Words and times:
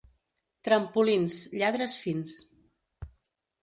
Trempolins, 0.67 1.37
lladres 1.63 2.01
fins. 2.07 2.37